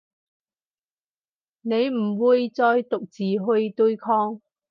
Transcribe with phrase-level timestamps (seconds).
[1.61, 4.41] 你唔會再獨自去對抗